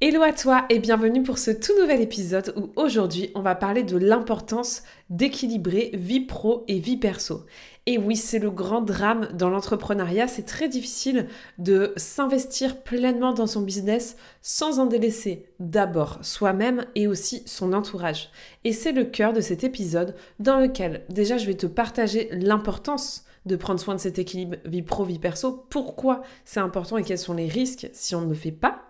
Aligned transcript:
Hello 0.00 0.22
à 0.22 0.32
toi 0.32 0.66
et 0.70 0.80
bienvenue 0.80 1.22
pour 1.22 1.38
ce 1.38 1.52
tout 1.52 1.72
nouvel 1.80 2.00
épisode 2.00 2.52
où 2.56 2.72
aujourd'hui 2.74 3.30
on 3.36 3.40
va 3.40 3.54
parler 3.54 3.84
de 3.84 3.96
l'importance 3.96 4.82
d'équilibrer 5.08 5.92
vie 5.94 6.20
pro 6.20 6.64
et 6.66 6.80
vie 6.80 6.96
perso. 6.96 7.46
Et 7.86 7.96
oui, 7.96 8.16
c'est 8.16 8.40
le 8.40 8.50
grand 8.50 8.80
drame 8.80 9.28
dans 9.34 9.50
l'entrepreneuriat, 9.50 10.26
c'est 10.26 10.42
très 10.42 10.68
difficile 10.68 11.28
de 11.58 11.92
s'investir 11.96 12.82
pleinement 12.82 13.32
dans 13.32 13.46
son 13.46 13.62
business 13.62 14.16
sans 14.42 14.80
en 14.80 14.86
délaisser 14.86 15.46
d'abord 15.60 16.18
soi-même 16.22 16.86
et 16.96 17.06
aussi 17.06 17.44
son 17.46 17.72
entourage. 17.72 18.30
Et 18.64 18.72
c'est 18.72 18.92
le 18.92 19.04
cœur 19.04 19.32
de 19.32 19.40
cet 19.40 19.62
épisode 19.62 20.16
dans 20.40 20.58
lequel 20.58 21.04
déjà 21.08 21.38
je 21.38 21.46
vais 21.46 21.54
te 21.54 21.66
partager 21.66 22.28
l'importance 22.32 23.24
de 23.46 23.56
prendre 23.56 23.78
soin 23.78 23.94
de 23.94 24.00
cet 24.00 24.18
équilibre 24.18 24.56
vie 24.64 24.82
pro-vie 24.82 25.18
perso, 25.18 25.66
pourquoi 25.68 26.22
c'est 26.44 26.60
important 26.60 26.96
et 26.96 27.04
quels 27.04 27.18
sont 27.18 27.34
les 27.34 27.48
risques 27.48 27.88
si 27.92 28.14
on 28.14 28.22
ne 28.22 28.28
le 28.30 28.34
fait 28.34 28.52
pas? 28.52 28.82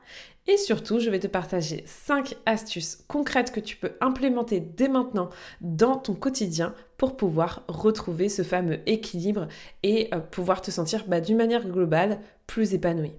Et 0.47 0.59
surtout, 0.59 1.01
je 1.01 1.09
vais 1.09 1.21
te 1.21 1.27
partager 1.27 1.85
5 1.87 2.37
astuces 2.45 2.99
concrètes 3.09 3.51
que 3.51 3.61
tu 3.61 3.77
peux 3.77 3.93
implémenter 4.03 4.61
dès 4.61 4.89
maintenant 4.89 5.31
dans 5.63 5.97
ton 5.97 6.15
quotidien 6.15 6.75
pour 6.99 7.17
pouvoir 7.17 7.65
retrouver 7.67 8.29
ce 8.29 8.43
fameux 8.43 8.81
équilibre 8.87 9.49
et 9.83 10.09
euh, 10.13 10.19
pouvoir 10.21 10.61
te 10.61 10.71
sentir 10.71 11.07
bah, 11.09 11.23
d'une 11.23 11.39
manière 11.39 11.67
globale 11.67 12.21
plus 12.47 12.75
épanoui. 12.75 13.13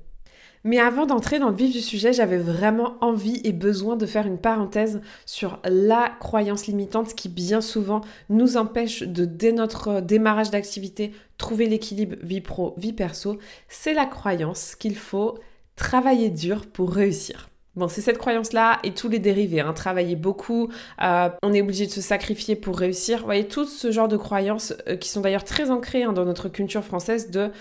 Mais 0.64 0.80
avant 0.80 1.06
d'entrer 1.06 1.38
dans 1.40 1.50
le 1.50 1.56
vif 1.56 1.72
du 1.72 1.81
sujet, 1.81 2.14
j'avais 2.14 2.40
vraiment 2.40 2.96
envie 3.02 3.40
et 3.44 3.53
besoin 3.53 3.96
de 3.96 4.06
faire 4.06 4.26
une 4.26 4.40
parenthèse 4.40 5.02
sur 5.26 5.59
la 5.64 6.12
croyance 6.20 6.66
limitante 6.66 7.14
qui 7.14 7.30
bien 7.30 7.62
souvent 7.62 8.02
nous 8.30 8.58
empêche 8.58 9.03
de, 9.03 9.26
dès 9.26 9.52
notre 9.52 10.00
démarrage 10.00 10.50
d'activité, 10.50 11.12
trouver 11.38 11.68
l'équilibre 11.68 12.16
vie 12.23 12.42
pro, 12.42 12.73
vie 12.78 12.94
perso. 12.94 13.38
C'est 13.70 13.94
la 13.94 14.08
croyance 14.08 14.73
qu'il 14.76 14.96
faut 14.96 15.38
travailler 15.76 16.30
dur 16.30 16.66
pour 16.68 16.92
réussir. 16.94 17.50
Bon, 17.76 17.90
c'est 17.90 18.02
cette 18.02 18.18
croyance-là 18.18 18.80
et 18.84 18.94
tous 18.94 19.09
les 19.09 19.20
dérivés. 19.20 19.59
Hein. 19.59 19.73
Travailler 19.73 20.16
beaucoup, 20.16 20.70
euh, 21.02 21.30
on 21.44 21.54
est 21.54 21.62
obligé 21.62 21.86
de 21.86 21.92
se 21.92 22.00
sacrifier 22.00 22.56
pour 22.56 22.78
réussir. 22.80 23.20
Vous 23.20 23.26
voyez, 23.26 23.48
tout 23.48 23.66
ce 23.66 23.92
genre 23.92 24.08
de 24.08 24.16
croyances 24.16 24.73
euh, 24.88 24.96
qui 24.96 25.09
sont 25.09 25.20
d'ailleurs 25.20 25.44
très 25.44 25.70
ancrées 25.70 26.03
hein, 26.03 26.14
dans 26.14 26.23
notre 26.23 26.48
culture 26.48 26.86
française 26.86 27.30
de 27.31 27.52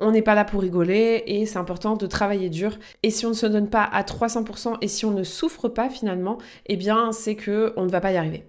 on 0.00 0.10
n'est 0.10 0.22
pas 0.22 0.34
là 0.34 0.44
pour 0.44 0.60
rigoler 0.60 1.22
et 1.26 1.46
c'est 1.46 1.58
important 1.58 1.94
de 1.94 2.06
travailler 2.06 2.50
dur. 2.50 2.76
Et 3.04 3.10
si 3.10 3.26
on 3.26 3.30
ne 3.30 3.34
se 3.34 3.46
donne 3.46 3.70
pas 3.70 3.84
à 3.84 4.02
300% 4.02 4.78
et 4.80 4.88
si 4.88 5.04
on 5.04 5.12
ne 5.12 5.22
souffre 5.22 5.68
pas 5.68 5.88
finalement, 5.88 6.38
eh 6.66 6.76
bien 6.76 7.12
c'est 7.12 7.36
que 7.36 7.72
on 7.76 7.84
ne 7.84 7.90
va 7.90 8.00
pas 8.00 8.10
y 8.10 8.16
arriver. 8.16 8.44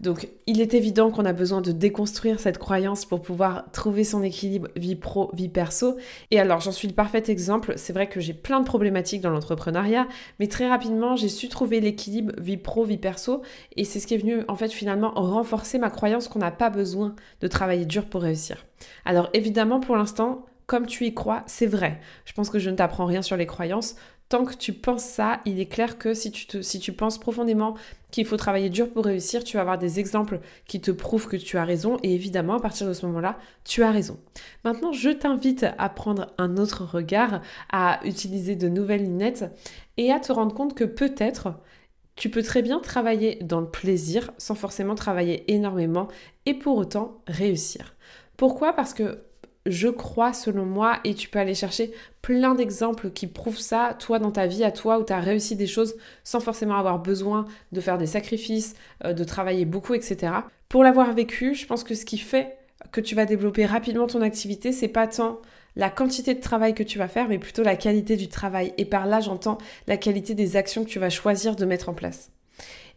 Donc 0.00 0.28
il 0.46 0.60
est 0.60 0.74
évident 0.74 1.10
qu'on 1.10 1.24
a 1.24 1.32
besoin 1.32 1.60
de 1.60 1.72
déconstruire 1.72 2.40
cette 2.40 2.58
croyance 2.58 3.04
pour 3.04 3.22
pouvoir 3.22 3.70
trouver 3.72 4.04
son 4.04 4.22
équilibre 4.22 4.68
vie 4.76 4.96
pro, 4.96 5.30
vie 5.34 5.48
perso. 5.48 5.96
Et 6.30 6.38
alors 6.38 6.60
j'en 6.60 6.72
suis 6.72 6.88
le 6.88 6.94
parfait 6.94 7.22
exemple, 7.28 7.74
c'est 7.76 7.92
vrai 7.92 8.08
que 8.08 8.20
j'ai 8.20 8.34
plein 8.34 8.60
de 8.60 8.66
problématiques 8.66 9.22
dans 9.22 9.30
l'entrepreneuriat, 9.30 10.06
mais 10.38 10.48
très 10.48 10.68
rapidement 10.68 11.16
j'ai 11.16 11.28
su 11.28 11.48
trouver 11.48 11.80
l'équilibre 11.80 12.32
vie 12.38 12.56
pro, 12.56 12.84
vie 12.84 12.98
perso, 12.98 13.42
et 13.76 13.84
c'est 13.84 14.00
ce 14.00 14.06
qui 14.06 14.14
est 14.14 14.18
venu 14.18 14.42
en 14.48 14.56
fait 14.56 14.70
finalement 14.70 15.12
renforcer 15.14 15.78
ma 15.78 15.90
croyance 15.90 16.28
qu'on 16.28 16.40
n'a 16.40 16.50
pas 16.50 16.70
besoin 16.70 17.14
de 17.40 17.48
travailler 17.48 17.86
dur 17.86 18.06
pour 18.06 18.22
réussir. 18.22 18.66
Alors 19.04 19.30
évidemment 19.32 19.80
pour 19.80 19.96
l'instant, 19.96 20.44
comme 20.66 20.86
tu 20.86 21.06
y 21.06 21.14
crois, 21.14 21.44
c'est 21.46 21.66
vrai. 21.66 22.00
Je 22.24 22.32
pense 22.32 22.50
que 22.50 22.58
je 22.58 22.70
ne 22.70 22.76
t'apprends 22.76 23.06
rien 23.06 23.22
sur 23.22 23.36
les 23.36 23.46
croyances. 23.46 23.94
Tant 24.28 24.44
que 24.44 24.54
tu 24.54 24.72
penses 24.72 25.04
ça, 25.04 25.40
il 25.44 25.60
est 25.60 25.66
clair 25.66 25.98
que 25.98 26.12
si 26.12 26.32
tu, 26.32 26.92
penses 26.92 27.18
profondément 27.18 27.76
qu'il 28.10 28.26
faut 28.26 28.36
travailler 28.36 28.70
dur 28.70 28.92
pour 28.92 29.04
réussir, 29.04 29.44
tu 29.44 29.56
vas 29.56 29.60
avoir 29.60 29.78
des 29.78 30.00
exemples 30.00 30.40
qui 30.66 30.80
te 30.80 30.90
prouvent 30.90 31.28
que 31.28 31.36
tu 31.36 31.58
as 31.58 31.64
raison 31.64 31.96
et 32.02 32.12
évidemment 32.12 32.54
à 32.54 32.60
partir 32.60 32.88
de 32.88 32.92
ce 32.92 33.06
moment-là, 33.06 33.38
tu 33.62 33.84
as 33.84 33.92
raison. 33.92 34.18
Maintenant, 34.64 34.90
je 34.90 35.10
t'invite 35.10 35.64
à 35.78 35.88
prendre 35.88 36.32
un 36.38 36.56
autre 36.56 36.84
regard, 36.84 37.40
à 37.70 38.00
utiliser 38.04 38.56
de 38.56 38.68
nouvelles 38.68 39.04
lunettes 39.04 39.44
et 39.96 40.10
à 40.10 40.18
te 40.18 40.32
rendre 40.32 40.54
compte 40.54 40.74
que 40.74 40.84
peut-être 40.84 41.54
tu 42.16 42.28
peux 42.28 42.42
très 42.42 42.62
bien 42.62 42.80
travailler 42.80 43.38
dans 43.42 43.60
le 43.60 43.70
plaisir 43.70 44.32
sans 44.38 44.56
forcément 44.56 44.96
travailler 44.96 45.52
énormément 45.52 46.08
et 46.46 46.54
pour 46.54 46.78
autant 46.78 47.20
réussir. 47.28 47.94
Pourquoi? 48.36 48.72
Parce 48.72 48.92
que 48.92 49.22
je 49.66 49.88
crois 49.88 50.32
selon 50.32 50.64
moi, 50.64 50.98
et 51.04 51.14
tu 51.14 51.28
peux 51.28 51.38
aller 51.38 51.54
chercher 51.54 51.92
plein 52.22 52.54
d'exemples 52.54 53.10
qui 53.10 53.26
prouvent 53.26 53.58
ça, 53.58 53.96
toi 53.98 54.18
dans 54.18 54.30
ta 54.30 54.46
vie 54.46 54.64
à 54.64 54.70
toi, 54.70 54.98
où 54.98 55.04
tu 55.04 55.12
as 55.12 55.20
réussi 55.20 55.56
des 55.56 55.66
choses 55.66 55.96
sans 56.24 56.40
forcément 56.40 56.76
avoir 56.76 56.98
besoin 56.98 57.44
de 57.72 57.80
faire 57.80 57.98
des 57.98 58.06
sacrifices, 58.06 58.74
euh, 59.04 59.12
de 59.12 59.24
travailler 59.24 59.64
beaucoup, 59.64 59.94
etc. 59.94 60.32
Pour 60.68 60.82
l'avoir 60.82 61.12
vécu, 61.12 61.54
je 61.54 61.66
pense 61.66 61.84
que 61.84 61.94
ce 61.94 62.04
qui 62.04 62.18
fait 62.18 62.56
que 62.92 63.00
tu 63.00 63.14
vas 63.14 63.26
développer 63.26 63.66
rapidement 63.66 64.06
ton 64.06 64.22
activité, 64.22 64.72
c'est 64.72 64.88
pas 64.88 65.06
tant 65.06 65.40
la 65.76 65.90
quantité 65.90 66.34
de 66.34 66.40
travail 66.40 66.74
que 66.74 66.82
tu 66.82 66.98
vas 66.98 67.08
faire, 67.08 67.28
mais 67.28 67.38
plutôt 67.38 67.62
la 67.62 67.76
qualité 67.76 68.16
du 68.16 68.28
travail. 68.28 68.72
Et 68.78 68.84
par 68.84 69.06
là, 69.06 69.20
j'entends 69.20 69.58
la 69.86 69.96
qualité 69.96 70.34
des 70.34 70.56
actions 70.56 70.84
que 70.84 70.88
tu 70.88 70.98
vas 70.98 71.10
choisir 71.10 71.54
de 71.54 71.64
mettre 71.66 71.88
en 71.88 71.94
place. 71.94 72.30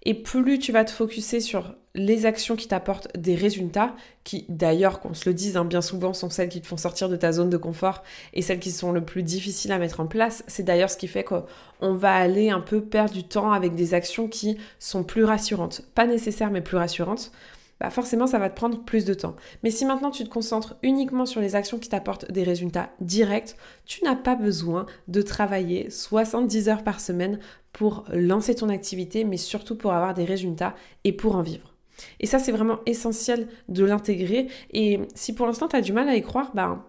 Et 0.03 0.13
plus 0.13 0.59
tu 0.59 0.71
vas 0.71 0.85
te 0.85 0.91
focuser 0.91 1.41
sur 1.41 1.75
les 1.95 2.25
actions 2.25 2.55
qui 2.55 2.67
t'apportent 2.67 3.09
des 3.17 3.35
résultats, 3.35 3.95
qui 4.23 4.45
d'ailleurs, 4.47 4.99
qu'on 4.99 5.13
se 5.13 5.27
le 5.27 5.33
dise, 5.33 5.57
hein, 5.57 5.65
bien 5.65 5.81
souvent 5.81 6.13
sont 6.13 6.29
celles 6.29 6.49
qui 6.49 6.61
te 6.61 6.67
font 6.67 6.77
sortir 6.77 7.09
de 7.09 7.15
ta 7.15 7.31
zone 7.31 7.49
de 7.49 7.57
confort 7.57 8.03
et 8.33 8.41
celles 8.41 8.59
qui 8.59 8.71
sont 8.71 8.91
le 8.91 9.03
plus 9.03 9.23
difficiles 9.23 9.71
à 9.71 9.79
mettre 9.79 9.99
en 9.99 10.07
place. 10.07 10.43
C'est 10.47 10.63
d'ailleurs 10.63 10.89
ce 10.89 10.97
qui 10.97 11.07
fait 11.07 11.23
qu'on 11.23 11.93
va 11.93 12.13
aller 12.13 12.49
un 12.49 12.61
peu 12.61 12.81
perdre 12.81 13.13
du 13.13 13.23
temps 13.23 13.51
avec 13.51 13.75
des 13.75 13.93
actions 13.93 14.27
qui 14.27 14.57
sont 14.77 15.03
plus 15.03 15.23
rassurantes. 15.23 15.81
Pas 15.95 16.07
nécessaires, 16.07 16.51
mais 16.51 16.61
plus 16.61 16.77
rassurantes 16.77 17.31
bah 17.79 17.89
forcément 17.89 18.27
ça 18.27 18.39
va 18.39 18.49
te 18.49 18.55
prendre 18.55 18.83
plus 18.83 19.05
de 19.05 19.13
temps. 19.13 19.35
Mais 19.63 19.71
si 19.71 19.85
maintenant 19.85 20.11
tu 20.11 20.23
te 20.23 20.29
concentres 20.29 20.75
uniquement 20.83 21.25
sur 21.25 21.41
les 21.41 21.55
actions 21.55 21.79
qui 21.79 21.89
t'apportent 21.89 22.31
des 22.31 22.43
résultats 22.43 22.91
directs, 22.99 23.55
tu 23.85 24.03
n'as 24.03 24.15
pas 24.15 24.35
besoin 24.35 24.85
de 25.07 25.21
travailler 25.21 25.89
70 25.89 26.69
heures 26.69 26.83
par 26.83 26.99
semaine 26.99 27.39
pour 27.71 28.05
lancer 28.11 28.55
ton 28.55 28.69
activité, 28.69 29.23
mais 29.23 29.37
surtout 29.37 29.75
pour 29.75 29.93
avoir 29.93 30.13
des 30.13 30.25
résultats 30.25 30.75
et 31.03 31.13
pour 31.13 31.35
en 31.35 31.41
vivre. 31.41 31.75
Et 32.19 32.27
ça, 32.27 32.39
c'est 32.39 32.51
vraiment 32.51 32.79
essentiel 32.85 33.47
de 33.67 33.83
l'intégrer. 33.83 34.47
Et 34.71 35.01
si 35.15 35.33
pour 35.33 35.45
l'instant, 35.45 35.67
tu 35.67 35.75
as 35.75 35.81
du 35.81 35.93
mal 35.93 36.07
à 36.07 36.15
y 36.15 36.21
croire, 36.21 36.51
bah, 36.53 36.85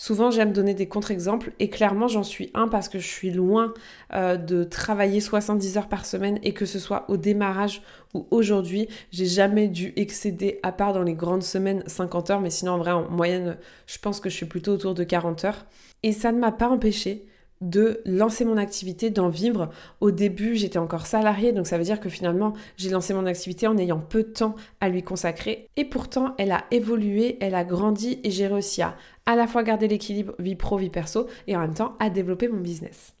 Souvent, 0.00 0.30
j'aime 0.30 0.52
donner 0.52 0.74
des 0.74 0.86
contre-exemples 0.86 1.50
et 1.58 1.70
clairement, 1.70 2.06
j'en 2.06 2.22
suis 2.22 2.52
un 2.54 2.68
parce 2.68 2.88
que 2.88 3.00
je 3.00 3.06
suis 3.08 3.32
loin 3.32 3.74
euh, 4.14 4.36
de 4.36 4.62
travailler 4.62 5.20
70 5.20 5.76
heures 5.76 5.88
par 5.88 6.06
semaine 6.06 6.38
et 6.44 6.54
que 6.54 6.66
ce 6.66 6.78
soit 6.78 7.04
au 7.08 7.16
démarrage 7.16 7.82
ou 8.14 8.24
aujourd'hui, 8.30 8.86
j'ai 9.10 9.26
jamais 9.26 9.66
dû 9.66 9.92
excéder, 9.96 10.60
à 10.62 10.70
part 10.70 10.92
dans 10.92 11.02
les 11.02 11.14
grandes 11.14 11.42
semaines, 11.42 11.82
50 11.88 12.30
heures, 12.30 12.40
mais 12.40 12.50
sinon, 12.50 12.74
en 12.74 12.78
vrai, 12.78 12.92
en 12.92 13.10
moyenne, 13.10 13.56
je 13.88 13.98
pense 13.98 14.20
que 14.20 14.30
je 14.30 14.36
suis 14.36 14.46
plutôt 14.46 14.70
autour 14.70 14.94
de 14.94 15.02
40 15.02 15.44
heures. 15.44 15.66
Et 16.04 16.12
ça 16.12 16.30
ne 16.30 16.38
m'a 16.38 16.52
pas 16.52 16.68
empêché 16.68 17.26
de 17.60 18.00
lancer 18.04 18.44
mon 18.44 18.56
activité, 18.56 19.10
d'en 19.10 19.28
vivre. 19.28 19.70
Au 20.00 20.10
début, 20.10 20.56
j'étais 20.56 20.78
encore 20.78 21.06
salariée, 21.06 21.52
donc 21.52 21.66
ça 21.66 21.78
veut 21.78 21.84
dire 21.84 22.00
que 22.00 22.08
finalement, 22.08 22.52
j'ai 22.76 22.90
lancé 22.90 23.14
mon 23.14 23.26
activité 23.26 23.66
en 23.66 23.76
ayant 23.78 23.98
peu 24.00 24.22
de 24.22 24.28
temps 24.28 24.54
à 24.80 24.88
lui 24.88 25.02
consacrer. 25.02 25.68
Et 25.76 25.84
pourtant, 25.84 26.34
elle 26.38 26.52
a 26.52 26.64
évolué, 26.70 27.36
elle 27.40 27.54
a 27.54 27.64
grandi 27.64 28.20
et 28.24 28.30
j'ai 28.30 28.46
réussi 28.46 28.82
à 28.82 28.96
à 29.28 29.36
la 29.36 29.46
fois 29.46 29.62
garder 29.62 29.88
l'équilibre 29.88 30.32
vie 30.38 30.56
pro, 30.56 30.78
vie 30.78 30.88
perso 30.88 31.26
et 31.46 31.54
en 31.54 31.60
même 31.60 31.74
temps 31.74 31.96
à 31.98 32.08
développer 32.08 32.48
mon 32.48 32.60
business. 32.60 33.14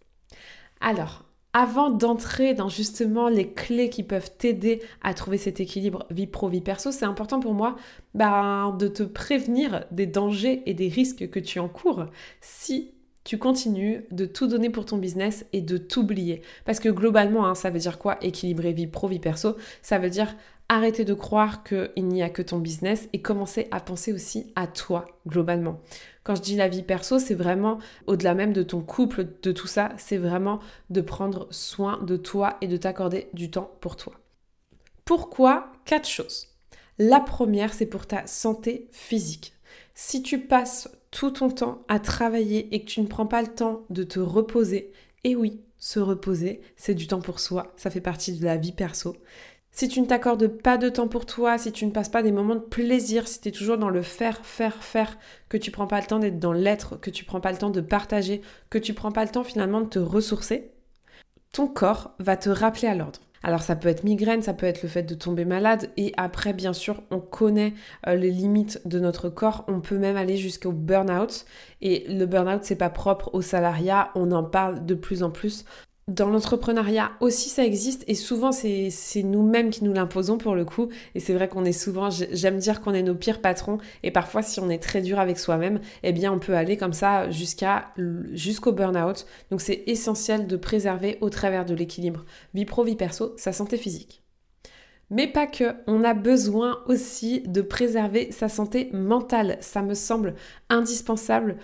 Alors, 0.80 1.26
avant 1.52 1.90
d'entrer 1.90 2.54
dans 2.54 2.70
justement 2.70 3.28
les 3.28 3.52
clés 3.52 3.90
qui 3.90 4.02
peuvent 4.02 4.30
t'aider 4.38 4.80
à 5.02 5.12
trouver 5.12 5.36
cet 5.36 5.60
équilibre 5.60 6.06
vie 6.10 6.26
pro, 6.26 6.48
vie 6.48 6.62
perso, 6.62 6.92
c'est 6.92 7.04
important 7.04 7.40
pour 7.40 7.52
moi 7.52 7.76
bah, 8.14 8.74
de 8.78 8.88
te 8.88 9.02
prévenir 9.02 9.84
des 9.90 10.06
dangers 10.06 10.62
et 10.64 10.72
des 10.72 10.88
risques 10.88 11.28
que 11.28 11.40
tu 11.40 11.58
encours 11.58 12.06
si 12.40 12.94
tu 13.28 13.36
continues 13.36 14.06
de 14.10 14.24
tout 14.24 14.46
donner 14.46 14.70
pour 14.70 14.86
ton 14.86 14.96
business 14.96 15.44
et 15.52 15.60
de 15.60 15.76
t'oublier. 15.76 16.40
Parce 16.64 16.80
que 16.80 16.88
globalement, 16.88 17.46
hein, 17.46 17.54
ça 17.54 17.68
veut 17.68 17.78
dire 17.78 17.98
quoi? 17.98 18.16
Équilibrer 18.22 18.72
vie 18.72 18.86
pro, 18.86 19.06
vie 19.06 19.18
perso 19.18 19.58
Ça 19.82 19.98
veut 19.98 20.08
dire 20.08 20.34
arrêter 20.70 21.04
de 21.04 21.12
croire 21.12 21.62
qu'il 21.62 22.06
n'y 22.06 22.22
a 22.22 22.30
que 22.30 22.40
ton 22.40 22.56
business 22.56 23.06
et 23.12 23.20
commencer 23.20 23.68
à 23.70 23.80
penser 23.80 24.14
aussi 24.14 24.50
à 24.56 24.66
toi, 24.66 25.04
globalement. 25.26 25.78
Quand 26.24 26.36
je 26.36 26.40
dis 26.40 26.56
la 26.56 26.68
vie 26.68 26.82
perso, 26.82 27.18
c'est 27.18 27.34
vraiment 27.34 27.80
au-delà 28.06 28.32
même 28.32 28.54
de 28.54 28.62
ton 28.62 28.80
couple, 28.80 29.26
de 29.42 29.52
tout 29.52 29.66
ça, 29.66 29.90
c'est 29.98 30.16
vraiment 30.16 30.60
de 30.88 31.02
prendre 31.02 31.48
soin 31.50 32.02
de 32.02 32.16
toi 32.16 32.56
et 32.62 32.66
de 32.66 32.78
t'accorder 32.78 33.28
du 33.34 33.50
temps 33.50 33.72
pour 33.82 33.96
toi. 33.96 34.14
Pourquoi? 35.04 35.70
Quatre 35.84 36.08
choses. 36.08 36.46
La 36.98 37.20
première, 37.20 37.74
c'est 37.74 37.84
pour 37.84 38.06
ta 38.06 38.26
santé 38.26 38.88
physique. 38.90 39.52
Si 40.00 40.22
tu 40.22 40.38
passes 40.38 40.88
tout 41.10 41.32
ton 41.32 41.50
temps 41.50 41.82
à 41.88 41.98
travailler 41.98 42.72
et 42.72 42.82
que 42.82 42.86
tu 42.88 43.00
ne 43.00 43.08
prends 43.08 43.26
pas 43.26 43.42
le 43.42 43.48
temps 43.48 43.84
de 43.90 44.04
te 44.04 44.20
reposer, 44.20 44.92
et 45.24 45.34
oui, 45.34 45.60
se 45.76 45.98
reposer, 45.98 46.60
c'est 46.76 46.94
du 46.94 47.08
temps 47.08 47.20
pour 47.20 47.40
soi, 47.40 47.72
ça 47.76 47.90
fait 47.90 48.00
partie 48.00 48.38
de 48.38 48.44
la 48.44 48.56
vie 48.56 48.70
perso. 48.70 49.16
Si 49.72 49.88
tu 49.88 50.00
ne 50.00 50.06
t'accordes 50.06 50.46
pas 50.46 50.78
de 50.78 50.88
temps 50.88 51.08
pour 51.08 51.26
toi, 51.26 51.58
si 51.58 51.72
tu 51.72 51.84
ne 51.84 51.90
passes 51.90 52.10
pas 52.10 52.22
des 52.22 52.30
moments 52.30 52.54
de 52.54 52.60
plaisir, 52.60 53.26
si 53.26 53.40
tu 53.40 53.48
es 53.48 53.52
toujours 53.52 53.76
dans 53.76 53.90
le 53.90 54.02
faire, 54.02 54.46
faire, 54.46 54.84
faire, 54.84 55.18
que 55.48 55.56
tu 55.56 55.72
prends 55.72 55.88
pas 55.88 56.00
le 56.00 56.06
temps 56.06 56.20
d'être 56.20 56.38
dans 56.38 56.52
l'être, 56.52 56.96
que 57.00 57.10
tu 57.10 57.24
prends 57.24 57.40
pas 57.40 57.50
le 57.50 57.58
temps 57.58 57.70
de 57.70 57.80
partager, 57.80 58.40
que 58.70 58.78
tu 58.78 58.94
prends 58.94 59.10
pas 59.10 59.24
le 59.24 59.32
temps 59.32 59.42
finalement 59.42 59.80
de 59.80 59.88
te 59.88 59.98
ressourcer, 59.98 60.70
ton 61.50 61.66
corps 61.66 62.14
va 62.20 62.36
te 62.36 62.50
rappeler 62.50 62.86
à 62.86 62.94
l'ordre. 62.94 63.18
Alors 63.42 63.62
ça 63.62 63.76
peut 63.76 63.88
être 63.88 64.04
migraine, 64.04 64.42
ça 64.42 64.54
peut 64.54 64.66
être 64.66 64.82
le 64.82 64.88
fait 64.88 65.02
de 65.02 65.14
tomber 65.14 65.44
malade. 65.44 65.90
Et 65.96 66.12
après 66.16 66.52
bien 66.52 66.72
sûr 66.72 67.02
on 67.10 67.20
connaît 67.20 67.74
euh, 68.06 68.14
les 68.14 68.30
limites 68.30 68.80
de 68.84 68.98
notre 69.00 69.28
corps, 69.28 69.64
on 69.68 69.80
peut 69.80 69.98
même 69.98 70.16
aller 70.16 70.36
jusqu'au 70.36 70.72
burn-out. 70.72 71.44
Et 71.80 72.04
le 72.08 72.26
burn-out 72.26 72.64
c'est 72.64 72.76
pas 72.76 72.90
propre 72.90 73.30
au 73.34 73.42
salariat, 73.42 74.10
on 74.14 74.32
en 74.32 74.44
parle 74.44 74.84
de 74.84 74.94
plus 74.94 75.22
en 75.22 75.30
plus 75.30 75.64
dans 76.08 76.28
l'entrepreneuriat 76.30 77.12
aussi, 77.20 77.50
ça 77.50 77.64
existe 77.64 78.02
et 78.08 78.14
souvent 78.14 78.50
c'est 78.50 78.90
nous-mêmes 79.22 79.70
qui 79.70 79.84
nous 79.84 79.92
l'imposons 79.92 80.38
pour 80.38 80.54
le 80.54 80.64
coup. 80.64 80.88
Et 81.14 81.20
c'est 81.20 81.34
vrai 81.34 81.48
qu'on 81.48 81.64
est 81.64 81.72
souvent, 81.72 82.08
j'aime 82.10 82.58
dire 82.58 82.80
qu'on 82.80 82.94
est 82.94 83.02
nos 83.02 83.14
pires 83.14 83.40
patrons 83.40 83.78
et 84.02 84.10
parfois 84.10 84.42
si 84.42 84.58
on 84.58 84.70
est 84.70 84.82
très 84.82 85.02
dur 85.02 85.18
avec 85.18 85.38
soi-même, 85.38 85.80
eh 86.02 86.12
bien 86.12 86.32
on 86.32 86.38
peut 86.38 86.56
aller 86.56 86.78
comme 86.78 86.94
ça 86.94 87.30
jusqu'à 87.30 87.92
jusqu'au 88.32 88.72
burn-out. 88.72 89.26
Donc 89.50 89.60
c'est 89.60 89.84
essentiel 89.86 90.46
de 90.46 90.56
préserver 90.56 91.18
au 91.20 91.28
travers 91.28 91.66
de 91.66 91.74
l'équilibre 91.74 92.24
vie 92.54 92.64
pro, 92.64 92.84
vie 92.84 92.96
perso, 92.96 93.34
sa 93.36 93.52
santé 93.52 93.76
physique. 93.76 94.22
Mais 95.10 95.26
pas 95.26 95.46
que, 95.46 95.74
on 95.86 96.04
a 96.04 96.12
besoin 96.12 96.82
aussi 96.86 97.40
de 97.46 97.62
préserver 97.62 98.30
sa 98.30 98.50
santé 98.50 98.90
mentale. 98.92 99.56
Ça 99.60 99.80
me 99.80 99.94
semble 99.94 100.34
indispensable 100.68 101.56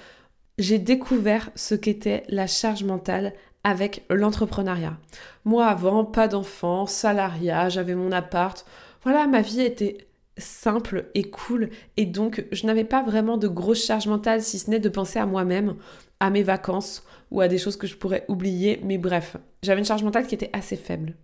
j'ai 0.59 0.79
découvert 0.79 1.51
ce 1.55 1.75
qu'était 1.75 2.23
la 2.29 2.47
charge 2.47 2.85
mentale 2.85 3.33
avec 3.65 4.05
l'entrepreneuriat. 4.11 4.97
Moi 5.45 5.67
avant, 5.67 6.05
pas 6.05 6.29
d'enfants, 6.29 6.87
salariat, 6.87 7.69
j'avais 7.69 7.95
mon 7.95 8.13
appart. 8.13 8.65
Voilà, 9.03 9.27
ma 9.27 9.41
vie 9.41 9.63
était 9.63 10.07
simple 10.37 11.07
et 11.15 11.25
cool 11.31 11.71
et 11.97 12.07
donc 12.07 12.45
je 12.51 12.67
n'avais 12.67 12.85
pas 12.85 13.03
vraiment 13.03 13.37
de 13.37 13.47
grosse 13.47 13.85
charge 13.85 14.09
mentale 14.09 14.43
si 14.43 14.59
ce 14.59 14.69
n'est 14.69 14.81
de 14.81 14.89
penser 14.89 15.19
à 15.19 15.27
moi-même, 15.27 15.77
à 16.21 16.31
mes 16.31 16.43
vacances 16.43 17.05
ou 17.31 17.41
à 17.41 17.49
des 17.49 17.59
choses 17.59 17.77
que 17.77 17.87
je 17.87 17.97
pourrais 17.97 18.25
oublier, 18.29 18.81
mais 18.85 18.99
bref, 18.99 19.37
j'avais 19.63 19.81
une 19.81 19.87
charge 19.87 20.05
mentale 20.05 20.27
qui 20.27 20.35
était 20.35 20.51
assez 20.53 20.77
faible. 20.77 21.15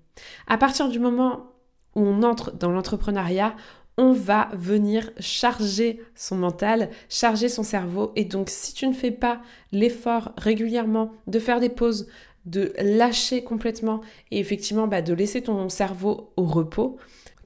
À 0.46 0.58
partir 0.58 0.88
du 0.88 0.98
moment 0.98 1.52
où 1.94 2.02
on 2.02 2.22
entre 2.22 2.52
dans 2.52 2.70
l'entrepreneuriat, 2.70 3.54
on 3.96 4.12
va 4.12 4.48
venir 4.54 5.10
charger 5.18 6.00
son 6.14 6.36
mental, 6.36 6.88
charger 7.10 7.50
son 7.50 7.62
cerveau. 7.62 8.12
Et 8.16 8.24
donc, 8.24 8.48
si 8.48 8.72
tu 8.72 8.86
ne 8.88 8.94
fais 8.94 9.10
pas 9.10 9.42
l'effort 9.72 10.32
régulièrement 10.38 11.12
de 11.26 11.38
faire 11.38 11.60
des 11.60 11.68
pauses, 11.68 12.08
de 12.46 12.72
lâcher 12.78 13.44
complètement 13.44 14.00
et 14.30 14.38
effectivement 14.38 14.86
bah, 14.86 15.02
de 15.02 15.12
laisser 15.12 15.42
ton 15.42 15.68
cerveau 15.68 16.32
au 16.36 16.44
repos, 16.44 16.98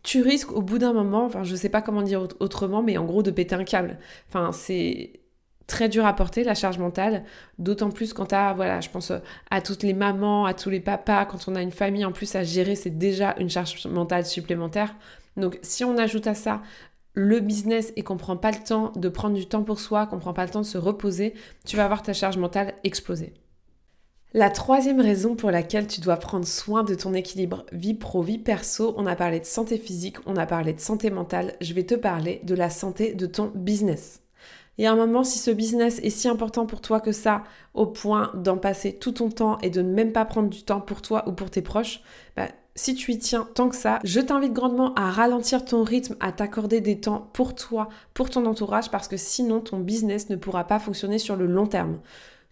tu 0.03 0.23
risques 0.23 0.53
au 0.53 0.63
bout 0.63 0.79
d'un 0.79 0.93
moment, 0.93 1.25
enfin 1.25 1.45
je 1.45 1.57
sais 1.57 1.71
pas 1.71 1.83
comment 1.83 2.03
dire 2.03 2.29
autrement, 2.41 2.83
mais 2.83 2.99
en 2.99 3.05
gros 3.05 3.23
de 3.23 3.31
péter 3.31 3.55
un 3.55 3.65
câble. 3.65 3.99
Enfin 4.29 4.53
c'est 4.53 5.21
très 5.67 5.89
dur 5.89 6.05
à 6.05 6.13
porter 6.15 6.45
la 6.45 6.55
charge 6.55 6.79
mentale, 6.79 7.25
d'autant 7.59 7.91
plus 7.91 8.13
quand 8.13 8.27
tu 8.27 8.35
as, 8.35 8.53
voilà, 8.53 8.81
je 8.81 8.91
pense 8.91 9.13
à 9.51 9.61
toutes 9.63 9.83
les 9.83 9.95
mamans, 9.95 10.45
à 10.45 10.55
tous 10.55 10.71
les 10.71 10.81
papas, 10.81 11.25
quand 11.25 11.49
on 11.49 11.55
a 11.55 11.63
une 11.63 11.73
famille 11.73 12.05
en 12.05 12.13
plus 12.13 12.35
à 12.35 12.45
gérer, 12.45 12.77
c'est 12.77 12.99
déjà 12.99 13.35
une 13.39 13.49
charge 13.49 13.87
mentale 13.87 14.27
supplémentaire. 14.27 14.95
Donc 15.37 15.59
si 15.63 15.85
on 15.85 15.97
ajoute 15.97 16.27
à 16.27 16.35
ça 16.35 16.63
le 17.15 17.41
business 17.41 17.93
et 17.97 18.03
qu'on 18.03 18.17
prend 18.17 18.37
pas 18.37 18.51
le 18.51 18.63
temps 18.63 18.93
de 18.97 19.09
prendre 19.09 19.37
du 19.37 19.47
temps 19.47 19.63
pour 19.63 19.81
soi, 19.81 20.07
qu'on 20.07 20.19
prend 20.19 20.35
pas 20.35 20.45
le 20.45 20.51
temps 20.51 20.61
de 20.61 20.67
se 20.67 20.79
reposer, 20.79 21.35
tu 21.65 21.77
vas 21.77 21.85
avoir 21.85 22.03
ta 22.03 22.13
charge 22.13 22.37
mentale 22.37 22.75
exploser. 22.85 23.33
La 24.37 24.51
troisième 24.51 25.01
raison 25.01 25.37
pour 25.37 25.53
laquelle 25.53 25.87
tu 25.87 26.01
dois 26.01 26.17
prendre 26.17 26.45
soin 26.45 26.83
de 26.83 26.97
ton 26.97 27.15
équilibre 27.15 27.65
vie 27.71 27.95
pro, 27.95 28.21
vie 28.21 28.39
perso, 28.39 28.93
on 28.97 29.07
a 29.07 29.15
parlé 29.15 29.39
de 29.39 29.45
santé 29.45 29.79
physique, 29.79 30.17
on 30.27 30.35
a 30.35 30.45
parlé 30.45 30.73
de 30.73 30.81
santé 30.81 31.09
mentale, 31.09 31.55
je 31.61 31.73
vais 31.73 31.85
te 31.85 31.95
parler 31.95 32.41
de 32.43 32.57
la 32.57 32.69
santé 32.69 33.15
de 33.15 33.27
ton 33.27 33.53
business. 33.55 34.23
Y 34.77 34.87
a 34.87 34.93
un 34.93 34.97
moment, 34.97 35.23
si 35.23 35.39
ce 35.39 35.53
business 35.53 36.01
est 36.03 36.11
si 36.11 36.27
important 36.27 36.67
pour 36.67 36.81
toi 36.81 36.99
que 36.99 37.13
ça, 37.13 37.45
au 37.75 37.87
point 37.87 38.33
d'en 38.35 38.57
passer 38.57 38.95
tout 38.95 39.13
ton 39.13 39.29
temps 39.29 39.57
et 39.59 39.71
de 39.71 39.83
ne 39.83 39.95
même 39.95 40.11
pas 40.11 40.25
prendre 40.25 40.51
du 40.51 40.65
temps 40.65 40.81
pour 40.81 41.01
toi 41.01 41.23
ou 41.29 41.33
pour 41.33 41.49
tes 41.49 41.63
proches, 41.63 42.01
bah, 42.37 42.49
si 42.75 42.97
tu 42.97 43.13
y 43.13 43.19
tiens 43.21 43.47
tant 43.55 43.69
que 43.69 43.77
ça, 43.77 44.01
je 44.03 44.19
t'invite 44.19 44.53
grandement 44.53 44.95
à 44.95 45.13
ralentir 45.13 45.65
ton 45.65 45.85
rythme, 45.85 46.17
à 46.19 46.33
t'accorder 46.33 46.81
des 46.81 46.99
temps 46.99 47.31
pour 47.35 47.55
toi, 47.55 47.89
pour 48.15 48.31
ton 48.31 48.47
entourage, 48.47 48.91
parce 48.91 49.07
que 49.07 49.17
sinon 49.17 49.61
ton 49.61 49.79
business 49.79 50.29
ne 50.29 50.35
pourra 50.35 50.65
pas 50.65 50.81
fonctionner 50.81 51.21
sur 51.21 51.37
le 51.37 51.47
long 51.47 51.69
terme. 51.69 52.01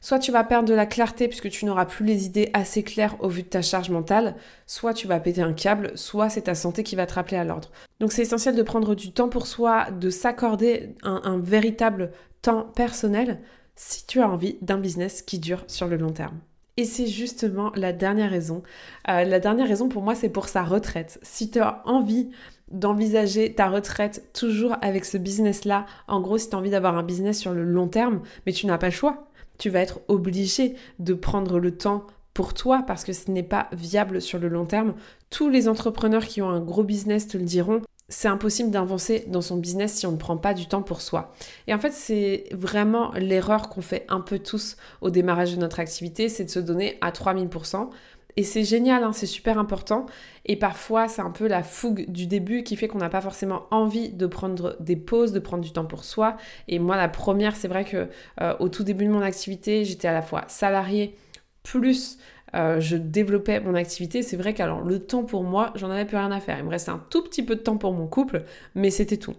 Soit 0.02 0.19
tu 0.19 0.32
vas 0.32 0.43
perdre 0.43 0.69
de 0.69 0.75
la 0.75 0.84
clarté 0.84 1.28
puisque 1.28 1.49
tu 1.49 1.64
n'auras 1.64 1.87
plus 1.87 2.04
les 2.04 2.26
idées 2.26 2.50
assez 2.54 2.82
claires 2.82 3.14
au 3.20 3.28
vu 3.28 3.44
de 3.44 3.49
ta 3.49 3.62
charge 3.62 3.88
mentale, 3.88 4.34
soit 4.66 4.94
tu 4.94 5.06
vas 5.06 5.20
péter 5.20 5.43
un 5.43 5.52
câble, 5.52 5.93
soit 5.94 6.28
c'est 6.28 6.43
ta 6.43 6.56
santé 6.56 6.82
qui 6.82 6.96
va 6.96 7.06
te 7.06 7.14
rappeler 7.14 7.37
à 7.37 7.44
l'ordre. 7.44 7.70
Donc 8.00 8.10
c'est 8.10 8.22
essentiel 8.22 8.56
de 8.56 8.62
prendre 8.64 8.96
du 8.96 9.12
temps 9.12 9.28
pour 9.28 9.46
soi, 9.46 9.93
de 9.93 10.10
s'accorder 10.10 10.96
un, 11.04 11.38
véritable 11.38 12.10
temps 12.43 12.64
personnel 12.75 13.40
si 13.76 14.04
tu 14.04 14.20
as 14.20 14.28
envie 14.28 14.58
d'un 14.60 14.78
business 14.78 15.22
qui 15.22 15.38
dure 15.38 15.62
sur 15.69 15.87
le 15.87 15.96
long 15.96 16.10
terme. 16.10 16.40
Et 16.76 16.84
c'est 16.84 17.06
justement 17.06 17.70
la 17.76 17.93
dernière 17.93 18.31
raison. 18.31 18.62
Euh, 19.08 19.22
la 19.22 19.38
dernière 19.38 19.69
raison 19.69 19.88
pour 19.88 20.02
moi, 20.02 20.16
c'est 20.16 20.31
pour 20.31 20.48
sa 20.48 20.64
retraite. 20.64 21.20
Si 21.22 21.48
tu 21.50 21.60
as 21.60 21.81
envie 21.84 22.31
d'envisager 22.72 23.55
ta 23.55 23.69
retraite 23.69 24.31
toujours 24.32 24.76
avec 24.81 25.05
ce 25.05 25.19
business-là, 25.19 25.87
en 26.08 26.20
gros, 26.20 26.38
si 26.38 26.48
tu 26.48 26.56
as 26.56 26.58
envie 26.58 26.70
d'avoir 26.70 26.96
un 26.96 27.02
business 27.05 27.38
sur 27.38 27.52
le 27.52 27.62
long 27.62 27.87
terme, 27.87 28.22
mais 28.46 28.52
tu 28.52 28.66
n'as 28.66 28.78
pas 28.78 28.87
le 28.87 28.93
choix 28.93 29.28
tu 29.62 29.70
vas 29.70 29.78
être 29.78 30.00
obligé 30.08 30.74
de 30.98 31.14
prendre 31.14 31.60
le 31.60 31.76
temps 31.76 32.04
pour 32.34 32.52
toi 32.52 32.82
parce 32.84 33.04
que 33.04 33.12
ce 33.12 33.30
n'est 33.30 33.44
pas 33.44 33.68
viable 33.70 34.20
sur 34.20 34.40
le 34.40 34.48
long 34.48 34.66
terme. 34.66 34.94
Tous 35.30 35.48
les 35.48 35.68
entrepreneurs 35.68 36.26
qui 36.26 36.42
ont 36.42 36.50
un 36.50 36.58
gros 36.58 36.82
business 36.82 37.28
te 37.28 37.38
le 37.38 37.44
diront. 37.44 37.80
C'est 38.08 38.26
impossible 38.26 38.72
d'avancer 38.72 39.24
dans 39.28 39.40
son 39.40 39.58
business 39.58 39.94
si 39.94 40.04
on 40.04 40.10
ne 40.10 40.16
prend 40.16 40.36
pas 40.36 40.52
du 40.52 40.66
temps 40.66 40.82
pour 40.82 41.00
soi. 41.00 41.32
Et 41.68 41.74
en 41.74 41.78
fait, 41.78 41.92
c'est 41.92 42.46
vraiment 42.50 43.12
l'erreur 43.12 43.68
qu'on 43.68 43.82
fait 43.82 44.04
un 44.08 44.20
peu 44.20 44.40
tous 44.40 44.76
au 45.00 45.10
démarrage 45.10 45.54
de 45.54 45.60
notre 45.60 45.78
activité, 45.78 46.28
c'est 46.28 46.44
de 46.44 46.50
se 46.50 46.58
donner 46.58 46.98
à 47.00 47.12
3000%. 47.12 47.88
Et 48.37 48.44
c'est 48.44 48.64
génial, 48.64 49.05
hein, 49.05 49.12
c'est 49.12 49.26
super 49.26 49.58
important. 49.58 50.06
Et 50.46 50.56
parfois, 50.56 51.08
c'est 51.08 51.23
un 51.23 51.31
peu 51.31 51.46
la 51.46 51.62
fougue 51.62 52.06
du 52.08 52.26
début 52.26 52.62
qui 52.62 52.76
fait 52.76 52.88
qu'on 52.88 52.99
n'a 52.99 53.11
pas 53.11 53.20
forcément 53.20 53.67
envie 53.70 54.11
de 54.11 54.26
prendre 54.26 54.76
des 54.81 54.96
pauses, 54.96 55.32
de 55.32 55.38
prendre 55.38 55.62
du 55.62 55.73
temps 55.73 55.84
pour 55.84 56.05
soi. 56.05 56.37
Et 56.69 56.79
moi, 56.79 56.96
la 56.96 57.08
première, 57.08 57.56
c'est 57.56 57.69
vrai 57.69 57.84
que 57.84 58.08
euh, 58.40 58.55
au 58.58 58.69
tout 58.69 58.84
début 58.84 59.05
de 59.05 59.11
mon 59.11 59.23
activité, 59.23 59.84
j'étais 59.84 60.08
à 60.08 60.12
la 60.12 60.23
fois 60.23 60.44
salariée 60.49 61.17
plus 61.62 62.19
euh, 62.55 62.81
je 62.81 62.96
développais 62.96 63.60
mon 63.60 63.74
activité. 63.74 64.22
C'est 64.22 64.36
vrai 64.36 64.55
qu'alors 64.55 64.82
le 64.82 64.98
temps 64.98 65.24
pour 65.24 65.43
moi, 65.43 65.72
j'en 65.74 65.91
avais 65.91 66.05
plus 66.05 66.17
rien 66.17 66.31
à 66.31 66.41
faire. 66.41 66.58
Il 66.58 66.65
me 66.65 66.70
restait 66.70 66.91
un 66.91 67.03
tout 67.10 67.22
petit 67.22 67.43
peu 67.43 67.56
de 67.56 67.60
temps 67.60 67.77
pour 67.77 67.93
mon 67.93 68.06
couple, 68.06 68.44
mais 68.74 68.91
c'était 68.91 69.17
tout. 69.17 69.34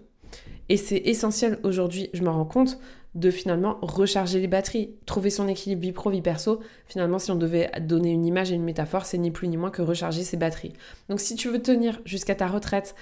Et 0.69 0.77
c'est 0.77 0.97
essentiel 0.97 1.59
aujourd'hui, 1.63 2.09
je 2.13 2.23
me 2.23 2.29
rends 2.29 2.45
compte, 2.45 2.79
de 3.15 3.29
finalement 3.29 3.77
recharger 3.81 4.39
les 4.39 4.47
batteries, 4.47 4.95
trouver 5.05 5.29
son 5.29 5.47
équilibre 5.47 5.81
vie 5.81 5.91
pro, 5.91 6.09
vie 6.09 6.21
perso. 6.21 6.61
Finalement, 6.87 7.19
si 7.19 7.31
on 7.31 7.35
devait 7.35 7.71
donner 7.81 8.11
une 8.11 8.25
image 8.25 8.51
et 8.51 8.55
une 8.55 8.63
métaphore, 8.63 9.05
c'est 9.05 9.17
ni 9.17 9.31
plus 9.31 9.47
ni 9.47 9.57
moins 9.57 9.69
que 9.69 9.81
recharger 9.81 10.23
ses 10.23 10.37
batteries. 10.37 10.73
Donc 11.09 11.19
si 11.19 11.35
tu 11.35 11.49
veux 11.49 11.61
tenir 11.61 12.01
jusqu'à 12.05 12.35
ta 12.35 12.47
retraite, 12.47 12.95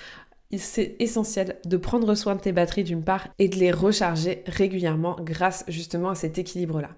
c'est 0.57 0.95
essentiel 0.99 1.57
de 1.65 1.77
prendre 1.77 2.13
soin 2.15 2.35
de 2.35 2.41
tes 2.41 2.51
batteries 2.51 2.83
d'une 2.83 3.03
part 3.03 3.27
et 3.39 3.47
de 3.47 3.55
les 3.55 3.71
recharger 3.71 4.43
régulièrement 4.47 5.15
grâce 5.21 5.63
justement 5.67 6.09
à 6.09 6.15
cet 6.15 6.37
équilibre-là. 6.37 6.89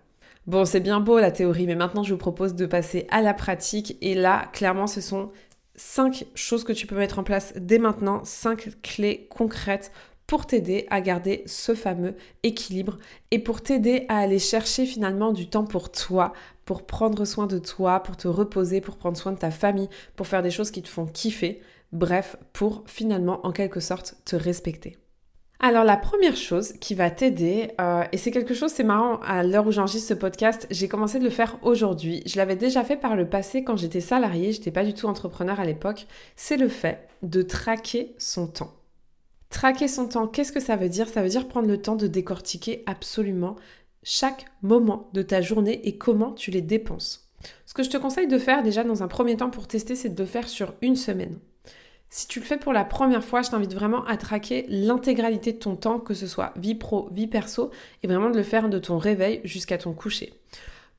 Bon, 0.48 0.66
c'est 0.66 0.80
bien 0.80 1.00
beau 1.00 1.20
la 1.20 1.32
théorie, 1.32 1.68
mais 1.68 1.76
maintenant 1.76 2.04
je 2.04 2.14
vous 2.14 2.20
propose 2.20 2.56
de 2.56 2.66
passer 2.66 3.08
à 3.10 3.22
la 3.22 3.34
pratique. 3.34 3.98
Et 4.02 4.16
là, 4.16 4.50
clairement, 4.52 4.88
ce 4.88 5.02
sont 5.02 5.32
cinq 5.76 6.26
choses 6.36 6.64
que 6.64 6.74
tu 6.74 6.88
peux 6.88 6.98
mettre 6.98 7.20
en 7.20 7.24
place 7.24 7.54
dès 7.56 7.80
maintenant, 7.80 8.22
cinq 8.26 8.70
clés 8.82 9.28
concrètes 9.30 9.92
pour 10.28 10.46
t'aider 10.46 10.86
à 10.90 11.02
garder 11.02 11.44
ce 11.46 11.76
fameux 11.76 12.16
équilibre 12.44 12.98
et 13.32 13.40
pour 13.40 13.62
t'aider 13.62 14.06
à 14.10 14.20
aller 14.20 14.40
chercher 14.40 14.86
finalement 14.86 15.32
du 15.32 15.48
temps 15.48 15.66
pour 15.66 15.92
toi, 15.92 16.34
pour 16.66 16.86
prendre 16.86 17.26
soin 17.26 17.48
de 17.48 17.60
toi, 17.60 18.02
pour 18.02 18.18
te 18.18 18.28
reposer, 18.28 18.82
pour 18.82 18.98
prendre 18.98 19.18
soin 19.18 19.32
de 19.32 19.38
ta 19.38 19.52
famille, 19.52 19.90
pour 20.16 20.28
faire 20.28 20.44
des 20.44 20.52
choses 20.52 20.72
qui 20.72 20.82
te 20.82 20.90
font 20.90 21.06
kiffer, 21.06 21.62
bref, 21.92 22.36
pour 22.54 22.84
finalement 22.86 23.46
en 23.46 23.52
quelque 23.52 23.80
sorte 23.80 24.16
te 24.26 24.36
respecter. 24.36 24.98
Alors 25.60 25.86
la 25.86 25.96
première 25.96 26.36
chose 26.36 26.74
qui 26.82 26.94
va 26.94 27.10
t'aider, 27.10 27.72
euh, 27.80 28.04
et 28.12 28.18
c'est 28.18 28.32
quelque 28.32 28.54
chose, 28.54 28.72
c'est 28.72 28.84
marrant, 28.84 29.22
à 29.22 29.44
l'heure 29.44 29.66
où 29.66 29.72
j'enregistre 29.72 30.10
ce 30.10 30.14
podcast, 30.14 30.68
j'ai 30.72 30.90
commencé 30.90 31.20
de 31.20 31.24
le 31.24 31.30
faire 31.30 31.58
aujourd'hui. 31.62 32.22
Je 32.26 32.36
l'avais 32.36 32.58
déjà 32.58 32.84
fait 32.84 32.98
par 32.98 33.16
le 33.16 33.30
passé 33.30 33.64
quand 33.64 33.78
j'étais 33.78 34.02
salariée, 34.02 34.52
j'étais 34.52 34.72
pas 34.72 34.84
du 34.84 34.94
tout 34.94 35.08
entrepreneur 35.08 35.62
à 35.62 35.66
l'époque, 35.66 36.06
c'est 36.36 36.58
le 36.58 36.68
fait 36.68 37.08
de 37.22 37.42
traquer 37.42 38.14
son 38.18 38.48
temps. 38.48 38.74
Traquer 39.54 39.88
son 39.88 40.08
temps, 40.08 40.28
qu'est-ce 40.28 40.52
que 40.52 40.60
ça 40.60 40.76
veut 40.76 40.90
dire? 40.90 41.08
Ça 41.08 41.22
veut 41.22 41.30
dire 41.30 41.48
prendre 41.48 41.68
le 41.68 41.80
temps 41.80 41.96
de 41.96 42.08
décortiquer 42.08 42.82
absolument 42.88 43.56
chaque 44.02 44.46
moment 44.64 45.12
de 45.14 45.22
ta 45.22 45.42
journée 45.42 45.88
et 45.88 45.96
comment 45.96 46.34
tu 46.34 46.50
les 46.50 46.64
dépenses. 46.64 47.30
Ce 47.68 47.76
que 47.76 47.84
je 47.84 47.90
te 47.92 47.98
conseille 47.98 48.28
de 48.28 48.40
faire 48.40 48.64
déjà 48.64 48.84
dans 48.84 49.04
un 49.04 49.08
premier 49.08 49.38
temps 49.38 49.52
pour 49.52 49.68
tester, 49.68 49.96
c'est 49.96 50.10
de 50.10 50.20
le 50.20 50.28
faire 50.28 50.50
sur 50.50 50.74
une 50.82 50.96
semaine. 50.96 51.38
Si 52.10 52.28
tu 52.28 52.40
le 52.40 52.46
fais 52.46 52.58
pour 52.58 52.74
la 52.74 52.84
première 52.84 53.24
fois, 53.24 53.44
je 53.44 53.52
t'invite 53.52 53.76
vraiment 53.76 54.04
à 54.06 54.18
traquer 54.18 54.66
l'intégralité 54.70 55.54
de 55.54 55.60
ton 55.60 55.76
temps, 55.76 56.00
que 56.00 56.16
ce 56.16 56.26
soit 56.26 56.54
vie 56.56 56.76
pro, 56.76 57.08
vie 57.12 57.28
perso, 57.28 57.70
et 58.02 58.08
vraiment 58.08 58.32
de 58.32 58.38
le 58.38 58.44
faire 58.44 58.70
de 58.70 58.80
ton 58.80 58.98
réveil 58.98 59.40
jusqu'à 59.44 59.78
ton 59.78 59.94
coucher. 59.94 60.34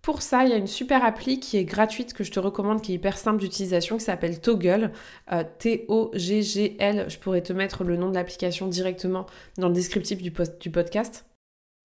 Pour 0.05 0.21
ça, 0.21 0.45
il 0.45 0.51
y 0.51 0.53
a 0.53 0.59
une 0.59 0.67
super 0.67 1.03
appli 1.03 1.41
qui 1.41 1.57
est 1.57 1.65
gratuite 1.65 2.13
que 2.13 2.25
je 2.25 2.31
te 2.31 2.39
recommande, 2.39 2.83
qui 2.83 2.93
est 2.93 2.97
hyper 2.97 3.17
simple 3.17 3.39
d'utilisation, 3.41 3.97
qui 3.97 4.05
s'appelle 4.05 4.39
Toggle. 4.39 4.93
Euh, 5.33 5.45
T-O-G-G-L. 5.59 7.07
Je 7.09 7.19
pourrais 7.19 7.41
te 7.41 7.55
mettre 7.55 7.85
le 7.85 7.97
nom 7.97 8.11
de 8.11 8.15
l'application 8.15 8.67
directement 8.67 9.25
dans 9.57 9.69
le 9.69 9.75
descriptif 9.75 10.21
du, 10.21 10.71
podcast. 10.71 11.25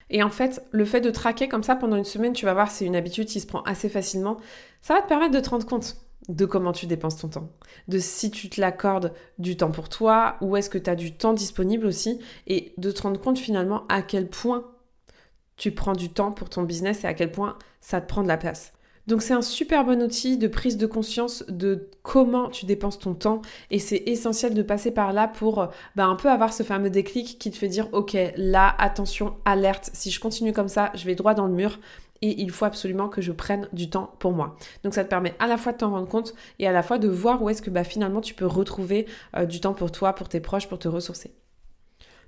Et 0.10 0.22
en 0.22 0.30
fait, 0.30 0.62
le 0.72 0.84
fait 0.84 1.00
de 1.00 1.12
traquer 1.12 1.48
comme 1.48 1.64
ça 1.64 1.78
pendant 1.78 1.96
une 1.96 2.04
semaine, 2.04 2.34
tu 2.34 2.44
vas 2.44 2.54
voir, 2.54 2.70
c'est 2.72 2.84
une 2.84 2.98
habitude 2.98 3.26
qui 3.26 3.40
se 3.40 3.48
prend 3.48 3.62
assez 3.62 3.88
facilement. 3.88 4.36
Ça 4.82 4.96
va 4.96 5.02
te 5.02 5.08
permettre 5.08 5.34
de 5.34 5.40
te 5.40 5.50
rendre 5.50 5.66
compte 5.66 5.96
de 6.28 6.44
comment 6.44 6.74
tu 6.74 6.88
dépenses 6.88 7.16
ton 7.16 7.30
temps, 7.30 7.50
de 7.88 8.00
si 8.00 8.32
tu 8.32 8.50
te 8.50 8.60
l'accordes 8.60 9.14
du 9.38 9.56
temps 9.56 9.72
pour 9.72 9.88
toi, 9.88 10.36
ou 10.42 10.58
est-ce 10.58 10.70
que 10.70 10.78
tu 10.78 10.90
as 10.90 10.96
du 10.96 11.16
temps 11.16 11.32
disponible 11.32 11.86
aussi, 11.86 12.20
et 12.48 12.74
de 12.78 12.92
te 12.92 13.02
rendre 13.02 13.22
compte 13.22 13.40
finalement 13.40 13.86
à 13.88 14.02
quel 14.02 14.28
point 14.28 14.66
tu 15.60 15.72
prends 15.72 15.94
du 15.94 16.10
temps 16.10 16.32
pour 16.32 16.50
ton 16.50 16.64
business 16.64 17.04
et 17.04 17.08
à 17.08 17.14
quel 17.14 17.32
point 17.32 17.58
ça 17.82 18.02
te 18.02 18.08
prend 18.08 18.24
de 18.24 18.28
la 18.28 18.38
place. 18.38 18.74
Donc 19.06 19.24
c'est 19.24 19.34
un 19.34 19.42
super 19.42 19.86
bon 19.86 20.02
outil 20.04 20.38
de 20.38 20.48
prise 20.48 20.78
de 20.78 20.86
conscience 20.86 21.44
de 21.48 21.90
comment 22.04 22.50
tu 22.50 22.66
dépenses 22.66 23.00
ton 23.00 23.16
temps 23.16 23.42
et 23.72 23.80
c'est 23.80 24.04
essentiel 24.06 24.54
de 24.54 24.62
passer 24.62 24.92
par 24.92 25.14
là 25.14 25.28
pour 25.28 25.68
bah, 25.96 26.06
un 26.06 26.16
peu 26.16 26.30
avoir 26.30 26.54
ce 26.54 26.62
fameux 26.62 26.92
déclic 26.92 27.40
qui 27.40 27.50
te 27.50 27.58
fait 27.58 27.68
dire 27.68 27.88
ok 27.92 28.16
là 28.38 28.76
attention 28.78 29.38
alerte 29.46 29.90
si 29.94 30.12
je 30.12 30.20
continue 30.20 30.54
comme 30.54 30.68
ça 30.68 30.92
je 30.94 31.06
vais 31.06 31.16
droit 31.16 31.34
dans 31.34 31.48
le 31.48 31.54
mur 31.54 31.80
et 32.22 32.40
il 32.40 32.52
faut 32.52 32.66
absolument 32.66 33.10
que 33.10 33.22
je 33.22 33.32
prenne 33.32 33.68
du 33.74 33.90
temps 33.90 34.14
pour 34.20 34.32
moi. 34.32 34.58
Donc 34.84 34.94
ça 34.94 35.04
te 35.04 35.10
permet 35.10 35.34
à 35.40 35.48
la 35.48 35.58
fois 35.58 35.72
de 35.72 35.78
t'en 35.78 35.90
rendre 35.90 36.08
compte 36.08 36.36
et 36.60 36.68
à 36.68 36.72
la 36.72 36.84
fois 36.84 37.00
de 37.00 37.08
voir 37.08 37.42
où 37.42 37.50
est-ce 37.50 37.62
que 37.62 37.70
bah, 37.70 37.84
finalement 37.84 38.22
tu 38.22 38.36
peux 38.36 38.46
retrouver 38.46 39.08
euh, 39.36 39.46
du 39.46 39.60
temps 39.60 39.74
pour 39.74 39.92
toi, 39.92 40.14
pour 40.14 40.30
tes 40.30 40.40
proches, 40.40 40.68
pour 40.68 40.78
te 40.80 40.88
ressourcer. 40.88 41.34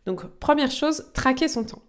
Donc 0.06 0.26
première 0.40 0.72
chose, 0.72 1.12
traquer 1.14 1.48
son 1.48 1.64
temps. 1.64 1.82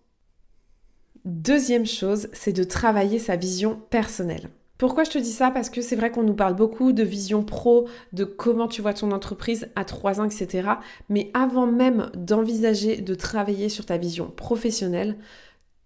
Deuxième 1.25 1.87
chose, 1.87 2.29
c'est 2.33 2.52
de 2.52 2.64
travailler 2.64 3.21
sa 3.21 3.37
vision 3.37 3.81
personnelle. 3.91 4.50
Pourquoi 4.76 5.05
je 5.05 5.11
te 5.11 5.19
dis 5.19 5.31
ça? 5.31 5.52
Parce 5.52 5.71
que 5.71 5.81
c'est 5.81 5.95
vrai 5.95 6.11
qu'on 6.11 6.25
nous 6.25 6.35
parle 6.35 6.57
beaucoup 6.57 6.93
de 6.93 7.05
vision 7.05 7.45
pro, 7.45 7.87
de 8.12 8.25
comment 8.25 8.67
tu 8.67 8.83
vois 8.83 8.95
ton 8.95 9.12
entreprise 9.12 9.69
à 9.76 9.85
3 9.85 10.21
ans, 10.21 10.25
etc. 10.25 10.69
Mais 11.09 11.31
avant 11.33 11.69
même 11.69 12.11
d'envisager 12.17 12.97
de 12.97 13.14
travailler 13.14 13.69
sur 13.69 13.87
ta 13.87 13.99
vision 13.99 14.33
professionnelle, 14.35 15.17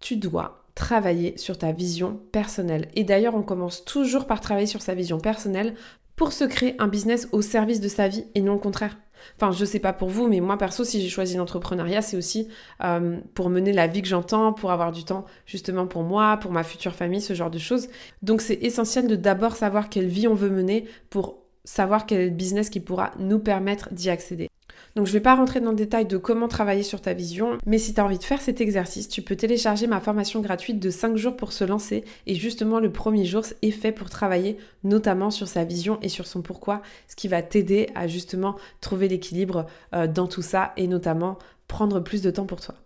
tu 0.01 0.17
dois 0.17 0.65
travailler 0.75 1.37
sur 1.37 1.59
ta 1.59 1.71
vision 1.71 2.19
personnelle. 2.33 2.89
Et 2.95 3.05
d'ailleurs, 3.05 3.35
on 3.35 3.43
commence 3.43 3.85
toujours 3.85 4.27
par 4.27 4.41
travailler 4.41 4.67
sur 4.67 4.81
sa 4.81 4.95
vision 4.95 5.21
personnelle 5.21 5.75
pour 6.17 6.33
se 6.33 6.45
créer 6.45 6.77
un 6.79 6.89
business 6.89 7.29
au 7.33 7.43
service 7.43 7.83
de 7.83 7.89
sa 7.89 8.09
vie 8.09 8.25
et 8.35 8.41
non 8.41 8.55
le 8.55 8.59
contraire. 8.59 8.97
Enfin, 9.37 9.53
je 9.53 9.65
sais 9.65 9.79
pas 9.79 9.93
pour 9.93 10.09
vous, 10.09 10.29
mais 10.29 10.41
moi 10.41 10.57
perso, 10.57 10.85
si 10.85 11.01
j'ai 11.01 11.09
choisi 11.09 11.37
l'entrepreneuriat, 11.37 12.03
c'est 12.03 12.17
aussi 12.17 12.49
euh, 12.83 13.19
pour 13.35 13.51
mener 13.51 13.73
la 13.73 13.87
vie 13.87 14.03
que 14.03 14.09
j'entends, 14.09 14.53
pour 14.53 14.71
avoir 14.73 14.93
du 14.93 15.05
temps 15.05 15.25
justement 15.47 15.87
pour 15.87 16.03
moi, 16.03 16.37
pour 16.39 16.53
ma 16.53 16.63
future 16.63 16.95
famille, 16.95 17.21
ce 17.21 17.35
genre 17.35 17.51
de 17.51 17.59
choses. 17.59 17.89
Donc 18.23 18.41
c'est 18.41 18.59
essentiel 18.63 19.07
de 19.07 19.17
d'abord 19.17 19.57
savoir 19.57 19.89
quelle 19.89 20.09
vie 20.09 20.29
on 20.29 20.35
veut 20.35 20.51
mener 20.51 20.87
pour 21.11 21.46
savoir 21.67 22.07
quel 22.07 22.21
est 22.21 22.27
le 22.27 22.31
business 22.31 22.71
qui 22.71 22.81
pourra 22.81 23.11
nous 23.19 23.39
permettre 23.39 23.93
d'y 23.93 24.09
accéder. 24.09 24.49
Donc 24.95 25.05
je 25.07 25.11
ne 25.11 25.19
vais 25.19 25.23
pas 25.23 25.35
rentrer 25.35 25.61
dans 25.61 25.71
le 25.71 25.77
détail 25.77 26.07
de 26.07 26.17
comment 26.17 26.49
travailler 26.49 26.83
sur 26.83 27.03
ta 27.03 27.13
vision, 27.13 27.59
mais 27.67 27.77
si 27.77 27.93
tu 27.93 28.01
as 28.01 28.05
envie 28.05 28.17
de 28.17 28.25
faire 28.25 28.41
cet 28.41 28.63
exercice, 28.63 29.09
tu 29.09 29.21
peux 29.21 29.37
télécharger 29.37 29.87
ma 29.87 30.01
formation 30.01 30.41
gratuite 30.41 30.81
de 30.81 30.89
5 30.89 31.17
jours 31.17 31.37
pour 31.37 31.53
se 31.53 31.65
lancer. 31.65 32.03
Et 32.27 32.35
justement, 32.35 32.81
le 32.81 32.91
premier 32.91 33.27
jour 33.27 33.45
est 33.61 33.73
fait 33.73 33.93
pour 33.93 34.09
travailler 34.09 34.57
notamment 34.85 35.31
sur 35.31 35.49
sa 35.49 35.65
vision 35.65 35.99
et 36.01 36.09
sur 36.09 36.27
son 36.27 36.41
pourquoi, 36.41 36.81
ce 37.09 37.17
qui 37.17 37.29
va 37.29 37.43
t'aider 37.43 37.91
à 37.95 38.07
justement 38.07 38.57
trouver 38.81 39.09
l'équilibre 39.09 39.67
euh, 39.95 40.07
dans 40.07 40.29
tout 40.29 40.43
ça 40.43 40.73
et 40.79 40.87
notamment 40.87 41.37
prendre 41.69 42.01
plus 42.01 42.23
de 42.23 42.31
temps 42.31 42.47
pour 42.47 42.63
toi. 42.63 42.77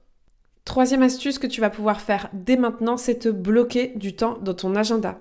Troisième 0.65 1.03
astuce 1.03 1.39
que 1.39 1.47
tu 1.47 1.61
vas 1.61 1.71
pouvoir 1.71 2.01
faire 2.01 2.29
dès 2.33 2.57
maintenant, 2.57 2.97
c'est 2.97 3.21
te 3.21 3.29
bloquer 3.29 3.93
du 3.95 4.17
temps 4.17 4.37
dans 4.43 4.55
ton 4.55 4.75
agenda. 4.75 5.21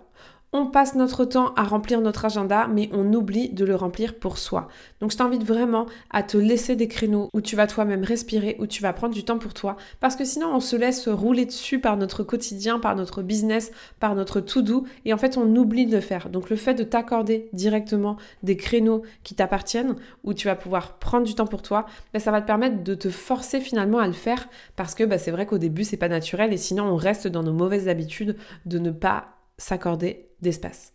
On 0.51 0.65
passe 0.65 0.95
notre 0.95 1.25
temps 1.25 1.53
à 1.53 1.61
remplir 1.61 2.01
notre 2.01 2.25
agenda, 2.25 2.67
mais 2.67 2.89
on 2.91 3.13
oublie 3.13 3.49
de 3.49 3.65
le 3.65 3.75
remplir 3.75 4.15
pour 4.15 4.39
soi. 4.39 4.67
Donc 4.99 5.11
je 5.11 5.17
t'invite 5.17 5.43
vraiment 5.43 5.85
à 6.09 6.23
te 6.23 6.37
laisser 6.37 6.75
des 6.75 6.87
créneaux 6.87 7.29
où 7.35 7.41
tu 7.41 7.55
vas 7.55 7.67
toi-même 7.67 8.03
respirer, 8.03 8.55
où 8.57 8.65
tu 8.65 8.81
vas 8.81 8.91
prendre 8.91 9.13
du 9.13 9.23
temps 9.23 9.37
pour 9.37 9.53
toi, 9.53 9.77
parce 9.99 10.15
que 10.15 10.25
sinon 10.25 10.47
on 10.51 10.59
se 10.59 10.75
laisse 10.75 11.07
rouler 11.07 11.45
dessus 11.45 11.79
par 11.79 11.97
notre 11.97 12.23
quotidien, 12.23 12.79
par 12.79 12.95
notre 12.95 13.21
business, 13.21 13.71
par 13.99 14.15
notre 14.15 14.41
to-do, 14.41 14.87
et 15.05 15.13
en 15.13 15.17
fait 15.17 15.37
on 15.37 15.55
oublie 15.55 15.85
de 15.85 15.95
le 15.95 16.01
faire. 16.01 16.29
Donc 16.29 16.49
le 16.49 16.55
fait 16.55 16.73
de 16.73 16.83
t'accorder 16.83 17.47
directement 17.53 18.17
des 18.41 18.57
créneaux 18.57 19.03
qui 19.23 19.35
t'appartiennent, 19.35 19.97
où 20.23 20.33
tu 20.33 20.47
vas 20.47 20.55
pouvoir 20.55 20.97
prendre 20.97 21.27
du 21.27 21.35
temps 21.35 21.45
pour 21.45 21.61
toi, 21.61 21.85
ben, 22.11 22.19
ça 22.19 22.31
va 22.31 22.41
te 22.41 22.47
permettre 22.47 22.83
de 22.83 22.95
te 22.95 23.11
forcer 23.11 23.61
finalement 23.61 23.99
à 23.99 24.07
le 24.07 24.13
faire, 24.13 24.49
parce 24.75 24.95
que 24.95 25.03
ben, 25.03 25.19
c'est 25.19 25.29
vrai 25.29 25.45
qu'au 25.45 25.59
début 25.59 25.83
c'est 25.83 25.95
pas 25.95 26.09
naturel, 26.09 26.53
et 26.53 26.57
sinon 26.57 26.85
on 26.85 26.95
reste 26.95 27.27
dans 27.27 27.43
nos 27.43 27.53
mauvaises 27.53 27.87
habitudes 27.87 28.35
de 28.65 28.79
ne 28.79 28.89
pas 28.89 29.27
s'accorder 29.59 30.28
d'espace. 30.41 30.93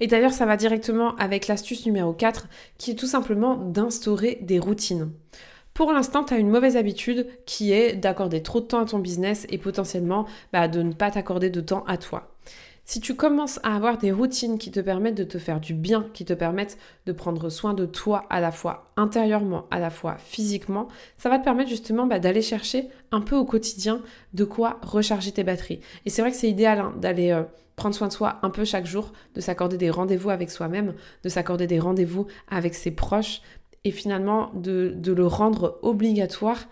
Et 0.00 0.06
d'ailleurs, 0.06 0.32
ça 0.32 0.46
va 0.46 0.56
directement 0.56 1.14
avec 1.16 1.46
l'astuce 1.46 1.86
numéro 1.86 2.12
4, 2.12 2.48
qui 2.78 2.90
est 2.92 2.94
tout 2.96 3.06
simplement 3.06 3.56
d'instaurer 3.56 4.38
des 4.42 4.58
routines. 4.58 5.10
Pour 5.72 5.92
l'instant, 5.92 6.22
tu 6.22 6.34
as 6.34 6.38
une 6.38 6.50
mauvaise 6.50 6.76
habitude 6.76 7.26
qui 7.46 7.72
est 7.72 7.96
d'accorder 7.96 8.42
trop 8.42 8.60
de 8.60 8.66
temps 8.66 8.80
à 8.80 8.86
ton 8.86 9.00
business 9.00 9.46
et 9.50 9.58
potentiellement 9.58 10.26
bah, 10.52 10.68
de 10.68 10.82
ne 10.82 10.92
pas 10.92 11.10
t'accorder 11.10 11.50
de 11.50 11.60
temps 11.60 11.84
à 11.86 11.96
toi. 11.96 12.30
Si 12.86 13.00
tu 13.00 13.14
commences 13.14 13.58
à 13.62 13.74
avoir 13.74 13.96
des 13.96 14.12
routines 14.12 14.58
qui 14.58 14.70
te 14.70 14.78
permettent 14.78 15.16
de 15.16 15.24
te 15.24 15.38
faire 15.38 15.58
du 15.58 15.72
bien, 15.72 16.06
qui 16.12 16.26
te 16.26 16.34
permettent 16.34 16.76
de 17.06 17.12
prendre 17.12 17.48
soin 17.48 17.72
de 17.72 17.86
toi 17.86 18.26
à 18.28 18.40
la 18.40 18.52
fois 18.52 18.92
intérieurement, 18.96 19.66
à 19.70 19.80
la 19.80 19.88
fois 19.88 20.16
physiquement, 20.18 20.88
ça 21.16 21.30
va 21.30 21.38
te 21.38 21.44
permettre 21.44 21.70
justement 21.70 22.06
bah, 22.06 22.18
d'aller 22.18 22.42
chercher 22.42 22.88
un 23.10 23.22
peu 23.22 23.36
au 23.36 23.46
quotidien 23.46 24.02
de 24.34 24.44
quoi 24.44 24.78
recharger 24.82 25.32
tes 25.32 25.44
batteries. 25.44 25.80
Et 26.04 26.10
c'est 26.10 26.20
vrai 26.20 26.30
que 26.30 26.36
c'est 26.36 26.50
idéal 26.50 26.78
hein, 26.78 26.94
d'aller 27.00 27.30
euh, 27.30 27.42
prendre 27.76 27.94
soin 27.94 28.08
de 28.08 28.12
soi 28.12 28.38
un 28.42 28.50
peu 28.50 28.64
chaque 28.64 28.86
jour, 28.86 29.12
de 29.34 29.40
s'accorder 29.40 29.76
des 29.76 29.90
rendez-vous 29.90 30.30
avec 30.30 30.50
soi-même, 30.50 30.94
de 31.22 31.28
s'accorder 31.28 31.66
des 31.66 31.78
rendez-vous 31.78 32.26
avec 32.48 32.74
ses 32.74 32.90
proches 32.90 33.40
et 33.84 33.90
finalement 33.90 34.50
de, 34.54 34.94
le 35.04 35.26
rendre 35.26 35.78
obligatoire. 35.82 36.68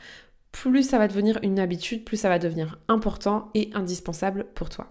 Plus 0.50 0.82
ça 0.82 0.98
va 0.98 1.08
devenir 1.08 1.38
une 1.42 1.58
habitude, 1.58 2.04
plus 2.04 2.16
ça 2.16 2.28
va 2.28 2.38
devenir 2.38 2.78
important 2.88 3.50
et 3.54 3.70
indispensable 3.74 4.46
pour 4.54 4.68
toi. 4.68 4.88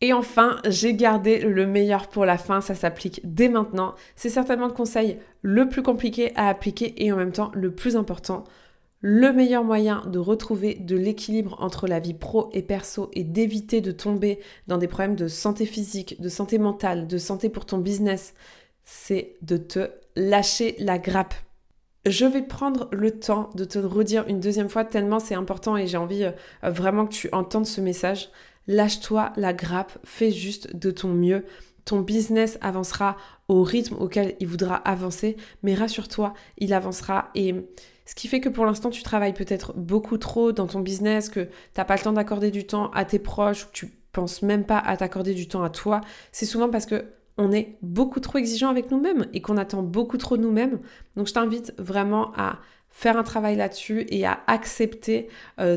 Et 0.00 0.12
enfin, 0.12 0.58
j'ai 0.66 0.94
gardé 0.94 1.38
le 1.38 1.64
meilleur 1.64 2.08
pour 2.08 2.24
la 2.24 2.36
fin, 2.36 2.60
ça 2.60 2.74
s'applique 2.74 3.20
dès 3.22 3.48
maintenant. 3.48 3.94
C'est 4.16 4.30
certainement 4.30 4.66
le 4.66 4.72
conseil 4.72 5.18
le 5.42 5.68
plus 5.68 5.82
compliqué 5.82 6.32
à 6.34 6.48
appliquer 6.48 7.04
et 7.04 7.12
en 7.12 7.16
même 7.16 7.30
temps 7.30 7.52
le 7.54 7.72
plus 7.72 7.94
important. 7.94 8.44
Le 9.04 9.32
meilleur 9.32 9.64
moyen 9.64 10.04
de 10.06 10.20
retrouver 10.20 10.76
de 10.76 10.94
l'équilibre 10.94 11.56
entre 11.58 11.88
la 11.88 11.98
vie 11.98 12.14
pro 12.14 12.50
et 12.52 12.62
perso 12.62 13.10
et 13.14 13.24
d'éviter 13.24 13.80
de 13.80 13.90
tomber 13.90 14.38
dans 14.68 14.78
des 14.78 14.86
problèmes 14.86 15.16
de 15.16 15.26
santé 15.26 15.66
physique, 15.66 16.20
de 16.20 16.28
santé 16.28 16.56
mentale, 16.56 17.08
de 17.08 17.18
santé 17.18 17.48
pour 17.48 17.66
ton 17.66 17.78
business, 17.78 18.32
c'est 18.84 19.34
de 19.42 19.56
te 19.56 19.90
lâcher 20.14 20.76
la 20.78 20.98
grappe. 20.98 21.34
Je 22.06 22.24
vais 22.24 22.42
prendre 22.42 22.88
le 22.92 23.10
temps 23.10 23.50
de 23.56 23.64
te 23.64 23.80
redire 23.80 24.24
une 24.28 24.38
deuxième 24.38 24.68
fois 24.68 24.84
tellement 24.84 25.18
c'est 25.18 25.34
important 25.34 25.76
et 25.76 25.88
j'ai 25.88 25.96
envie 25.96 26.22
euh, 26.22 26.70
vraiment 26.70 27.06
que 27.06 27.12
tu 27.12 27.28
entendes 27.32 27.66
ce 27.66 27.80
message. 27.80 28.30
Lâche-toi 28.68 29.32
la 29.34 29.52
grappe, 29.52 29.98
fais 30.04 30.30
juste 30.30 30.76
de 30.76 30.92
ton 30.92 31.08
mieux. 31.08 31.44
Ton 31.84 32.02
business 32.02 32.56
avancera 32.60 33.16
au 33.48 33.64
rythme 33.64 33.96
auquel 33.96 34.36
il 34.38 34.46
voudra 34.46 34.76
avancer, 34.76 35.36
mais 35.64 35.74
rassure-toi, 35.74 36.34
il 36.58 36.72
avancera 36.72 37.30
et 37.34 37.66
ce 38.04 38.14
qui 38.14 38.28
fait 38.28 38.40
que 38.40 38.48
pour 38.48 38.66
l'instant 38.66 38.90
tu 38.90 39.02
travailles 39.02 39.34
peut-être 39.34 39.74
beaucoup 39.76 40.18
trop 40.18 40.52
dans 40.52 40.66
ton 40.66 40.80
business, 40.80 41.28
que 41.28 41.40
tu 41.40 41.50
n'as 41.76 41.84
pas 41.84 41.96
le 41.96 42.02
temps 42.02 42.12
d'accorder 42.12 42.50
du 42.50 42.66
temps 42.66 42.90
à 42.90 43.04
tes 43.04 43.18
proches, 43.18 43.66
que 43.66 43.72
tu 43.72 43.92
penses 44.12 44.42
même 44.42 44.64
pas 44.64 44.78
à 44.78 44.96
t'accorder 44.96 45.34
du 45.34 45.48
temps 45.48 45.62
à 45.62 45.70
toi, 45.70 46.00
c'est 46.32 46.46
souvent 46.46 46.68
parce 46.68 46.86
que 46.86 47.04
on 47.38 47.50
est 47.50 47.78
beaucoup 47.80 48.20
trop 48.20 48.38
exigeant 48.38 48.68
avec 48.68 48.90
nous-mêmes 48.90 49.26
et 49.32 49.40
qu'on 49.40 49.56
attend 49.56 49.82
beaucoup 49.82 50.18
trop 50.18 50.36
nous-mêmes. 50.36 50.80
Donc 51.16 51.28
je 51.28 51.32
t'invite 51.32 51.72
vraiment 51.78 52.32
à 52.36 52.58
faire 52.92 53.16
un 53.16 53.22
travail 53.22 53.56
là-dessus 53.56 54.06
et 54.10 54.26
à 54.26 54.40
accepter 54.46 55.28
euh, 55.58 55.76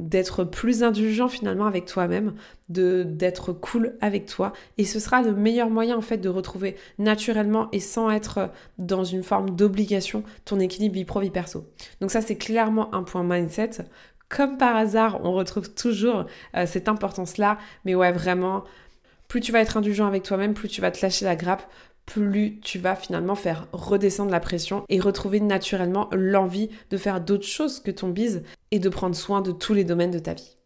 d'être 0.00 0.44
plus 0.44 0.82
indulgent 0.82 1.28
finalement 1.28 1.66
avec 1.66 1.84
toi-même, 1.84 2.34
d'être 2.68 3.52
cool 3.52 3.96
avec 4.00 4.26
toi 4.26 4.52
et 4.78 4.84
ce 4.84 5.00
sera 5.00 5.22
le 5.22 5.34
meilleur 5.34 5.68
moyen 5.68 5.96
en 5.96 6.00
fait 6.00 6.18
de 6.18 6.28
retrouver 6.28 6.76
naturellement 6.98 7.68
et 7.72 7.80
sans 7.80 8.10
être 8.10 8.50
dans 8.78 9.04
une 9.04 9.22
forme 9.22 9.50
d'obligation 9.50 10.22
ton 10.44 10.60
équilibre 10.60 10.94
vie 10.94 11.04
pro 11.04 11.20
vie 11.20 11.30
perso. 11.30 11.66
Donc 12.00 12.10
ça 12.10 12.20
c'est 12.20 12.36
clairement 12.36 12.94
un 12.94 13.02
point 13.02 13.24
mindset. 13.24 13.70
Comme 14.28 14.58
par 14.58 14.76
hasard, 14.76 15.20
on 15.24 15.32
retrouve 15.32 15.72
toujours 15.72 16.26
euh, 16.54 16.66
cette 16.66 16.88
importance 16.88 17.38
là, 17.38 17.58
mais 17.84 17.94
ouais 17.94 18.12
vraiment 18.12 18.64
plus 19.26 19.40
tu 19.40 19.52
vas 19.52 19.60
être 19.60 19.76
indulgent 19.76 20.06
avec 20.06 20.22
toi-même, 20.22 20.54
plus 20.54 20.68
tu 20.68 20.80
vas 20.80 20.90
te 20.90 21.00
lâcher 21.02 21.24
la 21.24 21.36
grappe, 21.36 21.70
plus 22.08 22.58
tu 22.60 22.78
vas 22.78 22.96
finalement 22.96 23.34
faire 23.34 23.68
redescendre 23.72 24.30
la 24.30 24.40
pression 24.40 24.84
et 24.88 24.98
retrouver 24.98 25.40
naturellement 25.40 26.08
l'envie 26.12 26.70
de 26.90 26.96
faire 26.96 27.20
d'autres 27.20 27.46
choses 27.46 27.80
que 27.80 27.90
ton 27.90 28.08
bise 28.08 28.42
et 28.70 28.78
de 28.78 28.88
prendre 28.88 29.14
soin 29.14 29.42
de 29.42 29.52
tous 29.52 29.74
les 29.74 29.84
domaines 29.84 30.10
de 30.10 30.18
ta 30.18 30.34
vie. 30.34 30.57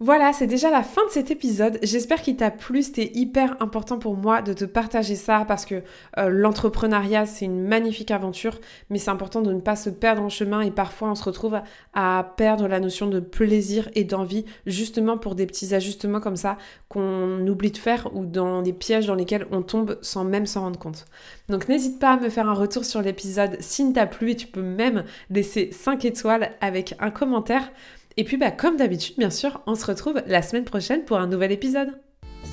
Voilà, 0.00 0.32
c'est 0.32 0.48
déjà 0.48 0.70
la 0.70 0.82
fin 0.82 1.06
de 1.06 1.10
cet 1.10 1.30
épisode. 1.30 1.78
J'espère 1.82 2.20
qu'il 2.20 2.34
t'a 2.34 2.50
plu. 2.50 2.82
C'était 2.82 3.12
hyper 3.14 3.56
important 3.62 3.96
pour 3.96 4.16
moi 4.16 4.42
de 4.42 4.52
te 4.52 4.64
partager 4.64 5.14
ça 5.14 5.44
parce 5.46 5.64
que 5.64 5.84
euh, 6.18 6.30
l'entrepreneuriat, 6.30 7.26
c'est 7.26 7.44
une 7.44 7.62
magnifique 7.62 8.10
aventure, 8.10 8.58
mais 8.90 8.98
c'est 8.98 9.12
important 9.12 9.40
de 9.40 9.52
ne 9.52 9.60
pas 9.60 9.76
se 9.76 9.90
perdre 9.90 10.20
en 10.20 10.28
chemin 10.28 10.62
et 10.62 10.72
parfois 10.72 11.10
on 11.10 11.14
se 11.14 11.22
retrouve 11.22 11.60
à 11.94 12.34
perdre 12.36 12.66
la 12.66 12.80
notion 12.80 13.06
de 13.06 13.20
plaisir 13.20 13.88
et 13.94 14.02
d'envie 14.02 14.44
justement 14.66 15.16
pour 15.16 15.36
des 15.36 15.46
petits 15.46 15.76
ajustements 15.76 16.20
comme 16.20 16.36
ça 16.36 16.58
qu'on 16.88 17.46
oublie 17.46 17.70
de 17.70 17.78
faire 17.78 18.10
ou 18.16 18.26
dans 18.26 18.62
des 18.62 18.72
pièges 18.72 19.06
dans 19.06 19.14
lesquels 19.14 19.46
on 19.52 19.62
tombe 19.62 19.96
sans 20.02 20.24
même 20.24 20.46
s'en 20.46 20.62
rendre 20.62 20.78
compte. 20.78 21.04
Donc 21.48 21.68
n'hésite 21.68 22.00
pas 22.00 22.14
à 22.14 22.16
me 22.16 22.30
faire 22.30 22.48
un 22.48 22.54
retour 22.54 22.84
sur 22.84 23.00
l'épisode 23.00 23.58
s'il 23.60 23.92
t'a 23.92 24.06
plu 24.06 24.32
et 24.32 24.36
tu 24.36 24.48
peux 24.48 24.60
même 24.60 25.04
laisser 25.30 25.70
5 25.70 26.04
étoiles 26.04 26.50
avec 26.60 26.96
un 26.98 27.12
commentaire. 27.12 27.70
Et 28.16 28.24
puis 28.24 28.36
bah 28.36 28.50
comme 28.50 28.76
d'habitude 28.76 29.16
bien 29.18 29.30
sûr, 29.30 29.60
on 29.66 29.74
se 29.74 29.86
retrouve 29.86 30.22
la 30.26 30.42
semaine 30.42 30.64
prochaine 30.64 31.04
pour 31.04 31.18
un 31.18 31.26
nouvel 31.26 31.52
épisode. 31.52 31.98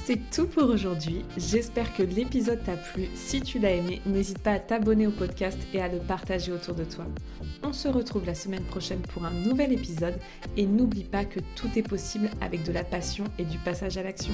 C'est 0.06 0.20
tout 0.32 0.48
pour 0.48 0.70
aujourd'hui. 0.70 1.24
J'espère 1.38 1.94
que 1.94 2.02
l'épisode 2.02 2.64
t'a 2.64 2.76
plu. 2.76 3.08
Si 3.14 3.42
tu 3.42 3.60
l'as 3.60 3.72
aimé, 3.72 4.02
n'hésite 4.06 4.40
pas 4.40 4.54
à 4.54 4.60
t'abonner 4.60 5.06
au 5.06 5.12
podcast 5.12 5.60
et 5.74 5.82
à 5.82 5.90
le 5.90 6.00
partager 6.00 6.52
autour 6.52 6.76
de 6.76 6.86
toi. 6.86 7.06
On 7.62 7.74
se 7.74 7.88
retrouve 7.88 8.26
la 8.26 8.34
semaine 8.34 8.64
prochaine 8.64 9.02
pour 9.14 9.26
un 9.26 9.32
nouvel 9.32 9.74
épisode 9.74 10.16
et 10.58 10.66
n'oublie 10.66 11.04
pas 11.04 11.26
que 11.26 11.40
tout 11.56 11.70
est 11.76 11.88
possible 11.88 12.30
avec 12.42 12.64
de 12.64 12.72
la 12.72 12.84
passion 12.84 13.26
et 13.38 13.44
du 13.44 13.58
passage 13.60 13.98
à 13.98 14.04
l'action. 14.04 14.34